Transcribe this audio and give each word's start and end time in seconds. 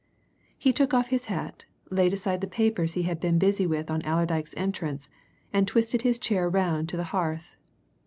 He 0.57 0.73
took 0.73 0.95
off 0.95 1.09
his 1.09 1.25
hat, 1.25 1.65
laid 1.91 2.11
aside 2.11 2.41
the 2.41 2.47
papers 2.47 2.93
he 2.93 3.03
had 3.03 3.19
been 3.19 3.37
busy 3.37 3.67
with 3.67 3.91
on 3.91 4.01
Allerdyke's 4.01 4.55
entrance, 4.57 5.11
and 5.53 5.67
twisted 5.67 6.01
his 6.01 6.17
chair 6.17 6.49
round 6.49 6.89
to 6.89 6.97
the 6.97 7.03
hearth. 7.13 7.55